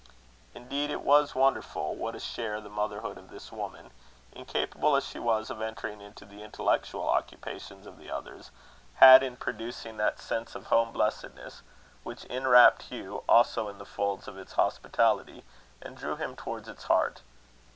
Indeed 0.55 0.89
it 0.89 1.01
was 1.03 1.35
wonderful 1.35 1.95
what 1.95 2.15
a 2.15 2.19
share 2.19 2.59
the 2.59 2.69
motherhood 2.71 3.19
of 3.19 3.29
this 3.29 3.51
woman, 3.51 3.91
incapable 4.31 4.95
as 4.95 5.05
she 5.05 5.19
was 5.19 5.51
of 5.51 5.61
entering 5.61 6.01
into 6.01 6.25
the 6.25 6.41
intellectual 6.41 7.07
occupations 7.07 7.85
of 7.85 7.99
the 7.99 8.09
others, 8.09 8.49
had 8.95 9.21
in 9.21 9.37
producing 9.37 9.97
that 9.97 10.19
sense 10.19 10.55
of 10.55 10.65
home 10.65 10.91
blessedness, 10.91 11.61
which 12.01 12.25
inwrapt 12.31 12.81
Hugh 12.81 13.23
also 13.29 13.67
in 13.67 13.77
the 13.77 13.85
folds 13.85 14.27
of 14.27 14.39
its 14.39 14.53
hospitality, 14.53 15.43
and 15.83 15.95
drew 15.97 16.15
him 16.15 16.35
towards 16.35 16.67
its 16.67 16.85
heart. 16.85 17.21